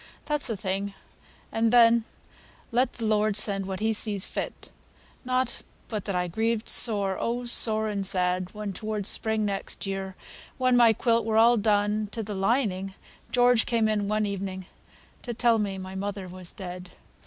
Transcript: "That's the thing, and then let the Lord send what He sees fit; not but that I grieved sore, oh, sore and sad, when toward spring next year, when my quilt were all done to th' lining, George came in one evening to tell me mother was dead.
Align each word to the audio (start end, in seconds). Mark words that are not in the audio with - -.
"That's 0.25 0.47
the 0.47 0.57
thing, 0.57 0.95
and 1.51 1.71
then 1.71 2.05
let 2.71 2.93
the 2.93 3.05
Lord 3.05 3.37
send 3.37 3.67
what 3.67 3.81
He 3.81 3.93
sees 3.93 4.25
fit; 4.25 4.71
not 5.23 5.61
but 5.89 6.05
that 6.05 6.15
I 6.15 6.27
grieved 6.27 6.67
sore, 6.69 7.19
oh, 7.19 7.45
sore 7.45 7.87
and 7.87 8.03
sad, 8.03 8.51
when 8.51 8.73
toward 8.73 9.05
spring 9.05 9.45
next 9.45 9.85
year, 9.85 10.15
when 10.57 10.75
my 10.75 10.91
quilt 10.91 11.23
were 11.23 11.37
all 11.37 11.55
done 11.55 12.07
to 12.13 12.23
th' 12.23 12.29
lining, 12.35 12.95
George 13.31 13.67
came 13.67 13.87
in 13.87 14.07
one 14.07 14.25
evening 14.25 14.65
to 15.21 15.35
tell 15.35 15.59
me 15.59 15.77
mother 15.77 16.27
was 16.27 16.51
dead. 16.51 16.89